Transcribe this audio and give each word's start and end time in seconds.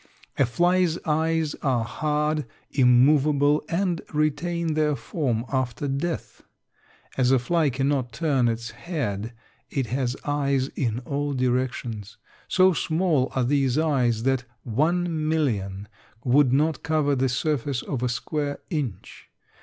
A 0.39 0.47
fly's 0.47 0.97
eyes 1.05 1.53
are 1.61 1.83
hard, 1.85 2.47
immovable 2.71 3.61
and 3.69 4.01
retain 4.11 4.73
their 4.73 4.95
form 4.95 5.45
after 5.53 5.87
death. 5.87 6.41
As 7.19 7.29
a 7.29 7.37
fly 7.37 7.69
cannot 7.69 8.11
turn 8.11 8.47
its 8.47 8.71
head 8.71 9.33
it 9.69 9.85
has 9.93 10.15
eyes 10.25 10.69
in 10.69 11.01
all 11.05 11.33
directions. 11.33 12.17
So 12.47 12.73
small 12.73 13.31
are 13.35 13.43
these 13.43 13.77
eyes 13.77 14.23
that 14.23 14.43
1,000,000 14.67 15.85
would 16.25 16.51
not 16.51 16.81
cover 16.81 17.15
the 17.15 17.29
surface 17.29 17.83
of 17.83 18.01
a 18.01 18.09
square 18.09 18.57
inch. 18.71 19.29